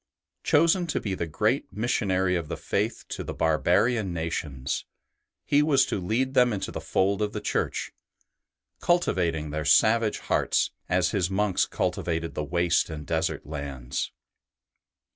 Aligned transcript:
Chosen 0.41 0.87
to 0.87 0.99
be 0.99 1.13
the 1.13 1.27
great 1.27 1.71
missionary 1.71 2.35
of 2.35 2.47
the 2.47 2.57
Faith 2.57 3.05
to 3.09 3.23
the 3.23 3.35
barbarian 3.35 4.11
nations, 4.11 4.85
he 5.45 5.61
was 5.61 5.85
to 5.85 5.99
lead 6.01 6.33
them 6.33 6.51
into 6.51 6.71
the 6.71 6.81
fold 6.81 7.21
of 7.21 7.33
the 7.33 7.39
Church, 7.39 7.91
cultivating 8.79 9.51
their 9.51 9.63
savage 9.63 10.17
hearts 10.17 10.71
as 10.89 11.11
his 11.11 11.29
monks 11.29 11.65
cultivated 11.67 12.33
the 12.33 12.43
waste 12.43 12.89
and 12.89 13.05
desert 13.05 13.45
lands. 13.45 14.11